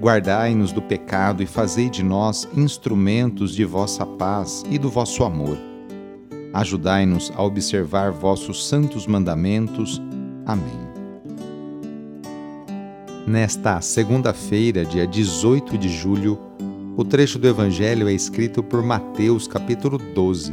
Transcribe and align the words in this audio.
Guardai-nos 0.00 0.70
do 0.70 0.80
pecado 0.80 1.42
e 1.42 1.46
fazei 1.46 1.90
de 1.90 2.04
nós 2.04 2.48
instrumentos 2.56 3.52
de 3.52 3.64
vossa 3.64 4.06
paz 4.06 4.62
e 4.70 4.78
do 4.78 4.88
vosso 4.88 5.24
amor. 5.24 5.58
Ajudai-nos 6.54 7.32
a 7.34 7.42
observar 7.42 8.12
vossos 8.12 8.68
santos 8.68 9.08
mandamentos. 9.08 10.00
Amém. 10.46 10.88
Nesta 13.26 13.80
segunda-feira, 13.80 14.84
dia 14.84 15.06
18 15.06 15.76
de 15.76 15.88
julho, 15.88 16.38
o 16.96 17.04
trecho 17.04 17.38
do 17.38 17.48
Evangelho 17.48 18.08
é 18.08 18.12
escrito 18.12 18.62
por 18.62 18.82
Mateus, 18.82 19.48
capítulo 19.48 19.98
12, 19.98 20.52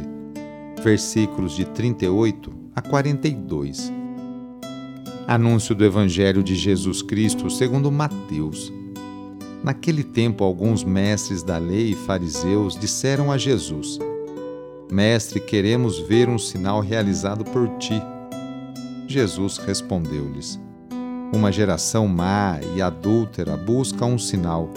versículos 0.82 1.54
de 1.54 1.64
38 1.64 2.52
a 2.74 2.82
42. 2.82 3.92
Anúncio 5.28 5.74
do 5.74 5.84
Evangelho 5.84 6.42
de 6.42 6.56
Jesus 6.56 7.00
Cristo 7.00 7.48
segundo 7.48 7.90
Mateus. 7.90 8.72
Naquele 9.62 10.04
tempo, 10.04 10.44
alguns 10.44 10.84
mestres 10.84 11.42
da 11.42 11.58
lei 11.58 11.90
e 11.90 11.94
fariseus 11.94 12.78
disseram 12.78 13.32
a 13.32 13.38
Jesus: 13.38 13.98
Mestre, 14.90 15.40
queremos 15.40 15.98
ver 15.98 16.28
um 16.28 16.38
sinal 16.38 16.80
realizado 16.80 17.44
por 17.44 17.68
ti. 17.78 18.00
Jesus 19.08 19.58
respondeu-lhes: 19.58 20.60
Uma 21.32 21.50
geração 21.50 22.06
má 22.06 22.60
e 22.74 22.80
adúltera 22.82 23.56
busca 23.56 24.04
um 24.04 24.18
sinal, 24.18 24.70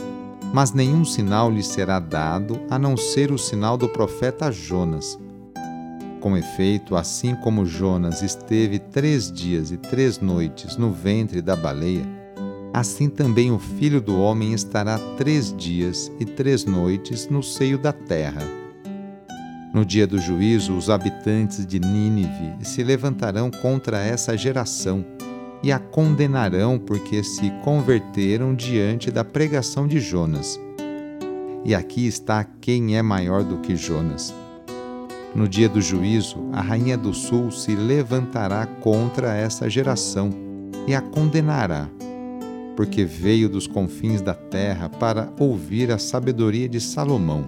mas 0.54 0.72
nenhum 0.72 1.06
sinal 1.06 1.52
lhe 1.52 1.64
será 1.64 2.00
dado 2.00 2.60
a 2.70 2.80
não 2.80 2.98
ser 2.98 3.32
o 3.32 3.38
sinal 3.38 3.78
do 3.78 3.88
profeta 3.88 4.52
Jonas. 4.52 5.20
Com 6.20 6.36
efeito, 6.36 6.96
assim 6.96 7.34
como 7.36 7.66
Jonas 7.66 8.22
esteve 8.22 8.78
três 8.78 9.32
dias 9.32 9.72
e 9.72 9.78
três 9.78 10.20
noites 10.20 10.76
no 10.76 10.92
ventre 10.92 11.42
da 11.42 11.56
baleia, 11.56 12.19
assim 12.74 13.10
também 13.10 13.52
o 13.52 13.60
Filho 13.60 14.00
do 14.00 14.20
Homem 14.20 14.54
estará 14.54 15.00
três 15.18 15.56
dias 15.56 16.12
e 16.20 16.26
três 16.26 16.66
noites 16.66 17.28
no 17.28 17.42
seio 17.42 17.78
da 17.78 17.92
terra. 17.92 18.42
No 19.74 19.86
dia 19.86 20.08
do 20.08 20.20
juízo, 20.20 20.76
os 20.76 20.90
habitantes 20.90 21.66
de 21.66 21.80
Nínive 21.80 22.54
se 22.64 22.84
levantarão 22.84 23.52
contra 23.52 24.00
essa 24.00 24.36
geração 24.36 25.06
e 25.62 25.72
a 25.72 25.78
condenarão 25.78 26.80
porque 26.80 27.24
se 27.24 27.52
converteram 27.64 28.56
diante 28.56 29.12
da 29.12 29.24
pregação 29.24 29.88
de 29.88 30.00
Jonas. 30.00 30.60
E 31.64 31.76
aqui 31.76 32.08
está 32.08 32.44
quem 32.62 32.98
é 32.98 33.02
maior 33.02 33.44
do 33.44 33.58
que 33.58 33.76
Jonas. 33.76 34.34
No 35.36 35.48
dia 35.48 35.70
do 35.70 35.82
juízo, 35.82 36.50
a 36.52 36.62
rainha 36.62 36.98
do 36.98 37.14
sul 37.14 37.52
se 37.52 37.76
levantará 37.76 38.66
contra 38.66 39.36
essa 39.36 39.70
geração 39.70 40.32
e 40.88 40.96
a 40.96 41.02
condenará 41.02 41.88
porque 42.80 43.04
veio 43.04 43.50
dos 43.50 43.68
confins 43.68 44.22
da 44.22 44.34
terra 44.34 44.88
para 44.88 45.28
ouvir 45.38 45.92
a 45.92 45.98
sabedoria 45.98 46.70
de 46.70 46.80
Salomão. 46.80 47.44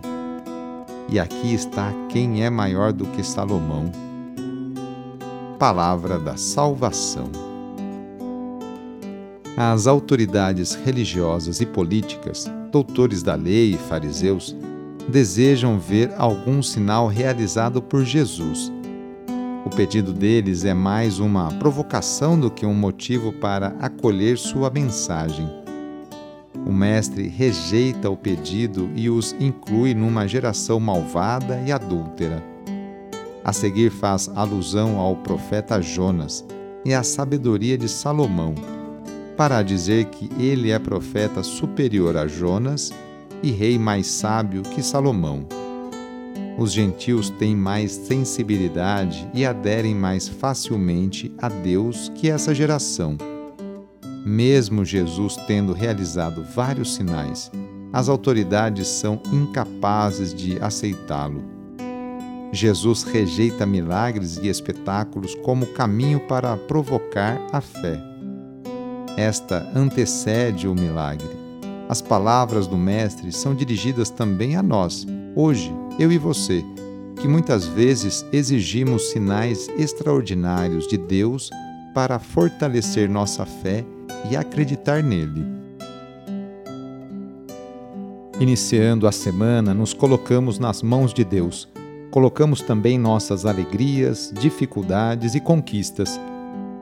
E 1.08 1.18
aqui 1.18 1.54
está 1.54 1.94
quem 2.10 2.44
é 2.44 2.50
maior 2.50 2.92
do 2.92 3.06
que 3.06 3.24
Salomão. 3.24 3.90
Palavra 5.58 6.20
da 6.20 6.36
Salvação. 6.36 7.32
As 9.56 9.88
autoridades 9.88 10.76
religiosas 10.76 11.62
e 11.62 11.66
políticas, 11.66 12.52
doutores 12.70 13.24
da 13.24 13.36
lei 13.36 13.76
e 13.76 13.78
fariseus, 13.78 14.54
desejam 15.08 15.80
ver 15.80 16.12
algum 16.18 16.62
sinal 16.62 17.08
realizado 17.08 17.82
por 17.82 18.04
Jesus 18.04 18.70
pedido 19.72 20.12
deles 20.12 20.66
é 20.66 20.74
mais 20.74 21.20
uma 21.20 21.48
provocação 21.54 22.38
do 22.38 22.52
que 22.52 22.66
um 22.66 22.74
motivo 22.74 23.32
para 23.32 23.68
acolher 23.80 24.38
sua 24.38 24.70
mensagem. 24.70 25.50
O 26.66 26.72
Mestre 26.72 27.28
rejeita 27.28 28.10
o 28.10 28.18
pedido 28.18 28.90
e 28.96 29.10
os 29.10 29.34
inclui 29.40 29.94
numa 29.94 30.28
geração 30.28 30.80
malvada 30.80 31.62
e 31.66 31.72
adúltera. 31.72 32.44
A 33.44 33.54
seguir, 33.54 33.90
faz 33.90 34.30
alusão 34.36 35.00
ao 35.00 35.16
profeta 35.16 35.82
Jonas 35.82 36.46
e 36.84 36.94
à 36.94 37.02
sabedoria 37.02 37.78
de 37.78 37.88
Salomão, 37.88 38.54
para 39.38 39.64
dizer 39.64 40.06
que 40.06 40.30
ele 40.38 40.70
é 40.70 40.78
profeta 40.78 41.42
superior 41.42 42.18
a 42.18 42.28
Jonas 42.28 42.92
e 43.42 43.52
rei 43.52 43.80
mais 43.80 44.08
sábio 44.08 44.62
que 44.62 44.84
Salomão. 44.84 45.61
Os 46.62 46.74
gentios 46.74 47.32
têm 47.32 47.56
mais 47.56 47.92
sensibilidade 47.92 49.28
e 49.34 49.44
aderem 49.44 49.96
mais 49.96 50.28
facilmente 50.28 51.34
a 51.40 51.50
Deus 51.50 52.12
que 52.14 52.30
essa 52.30 52.54
geração. 52.54 53.18
Mesmo 54.24 54.86
Jesus 54.86 55.36
tendo 55.48 55.74
realizado 55.74 56.46
vários 56.56 56.94
sinais, 56.94 57.52
as 57.92 58.08
autoridades 58.08 58.88
são 58.88 59.20
incapazes 59.34 60.36
de 60.36 60.62
aceitá-lo. 60.62 61.44
Jesus 62.52 63.02
rejeita 63.02 63.66
milagres 63.66 64.38
e 64.38 64.48
espetáculos 64.48 65.34
como 65.34 65.66
caminho 65.66 66.20
para 66.20 66.56
provocar 66.56 67.42
a 67.52 67.60
fé. 67.60 68.00
Esta 69.18 69.68
antecede 69.74 70.68
o 70.68 70.76
milagre. 70.76 71.28
As 71.90 72.04
palavras 72.04 72.68
do 72.68 72.78
Mestre 72.78 73.32
são 73.32 73.56
dirigidas 73.56 74.12
também 74.12 74.56
a 74.56 74.62
nós, 74.62 75.08
hoje, 75.36 75.74
eu 76.02 76.12
e 76.12 76.18
você, 76.18 76.66
que 77.18 77.28
muitas 77.28 77.68
vezes 77.68 78.26
exigimos 78.34 79.12
sinais 79.12 79.70
extraordinários 79.78 80.88
de 80.88 80.98
Deus 80.98 81.52
para 81.94 82.18
fortalecer 82.18 83.08
nossa 83.08 83.46
fé 83.46 83.86
e 84.32 84.36
acreditar 84.36 85.04
nele. 85.04 85.46
Iniciando 88.40 89.06
a 89.06 89.12
semana, 89.12 89.76
nos 89.76 89.94
colocamos 89.94 90.58
nas 90.58 90.82
mãos 90.82 91.14
de 91.14 91.24
Deus. 91.24 91.70
Colocamos 92.10 92.62
também 92.62 92.98
nossas 92.98 93.46
alegrias, 93.46 94.34
dificuldades 94.42 95.36
e 95.36 95.40
conquistas. 95.40 96.20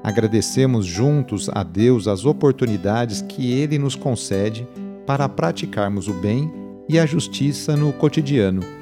Agradecemos 0.01 0.85
juntos 0.85 1.49
a 1.53 1.61
Deus 1.61 2.07
as 2.07 2.23
oportunidades 2.23 3.21
que 3.21 3.51
Ele 3.51 3.77
nos 3.77 3.95
concede 3.95 4.65
para 5.05 5.27
praticarmos 5.27 6.07
o 6.07 6.13
bem 6.13 6.49
e 6.87 6.97
a 6.97 7.05
justiça 7.05 7.75
no 7.75 7.91
cotidiano 7.91 8.78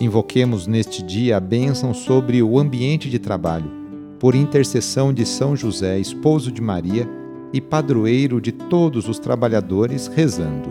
Invoquemos 0.00 0.68
neste 0.68 1.02
dia 1.02 1.36
a 1.36 1.40
bênção 1.40 1.92
sobre 1.92 2.40
o 2.40 2.56
ambiente 2.56 3.10
de 3.10 3.18
trabalho, 3.18 3.68
por 4.20 4.36
intercessão 4.36 5.12
de 5.12 5.26
São 5.26 5.56
José, 5.56 5.98
esposo 5.98 6.52
de 6.52 6.62
Maria 6.62 7.08
e 7.52 7.60
padroeiro 7.60 8.40
de 8.40 8.52
todos 8.52 9.08
os 9.08 9.18
trabalhadores, 9.18 10.06
rezando. 10.06 10.70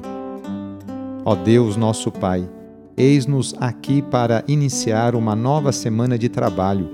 Ó 1.26 1.36
Deus, 1.36 1.76
nosso 1.76 2.10
Pai, 2.10 2.50
eis-nos 2.96 3.54
aqui 3.60 4.02
para 4.02 4.46
iniciar 4.48 5.14
uma 5.14 5.36
nova 5.36 5.74
semana 5.74 6.18
de 6.18 6.30
trabalho 6.30 6.90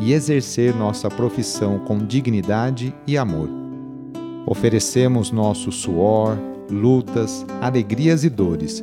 e 0.00 0.12
exercer 0.12 0.74
nossa 0.74 1.08
profissão 1.08 1.78
com 1.78 1.98
dignidade 1.98 2.92
e 3.06 3.16
amor. 3.16 3.48
Oferecemos 4.46 5.30
nosso 5.30 5.70
suor, 5.70 6.36
lutas, 6.68 7.46
alegrias 7.60 8.24
e 8.24 8.30
dores 8.30 8.82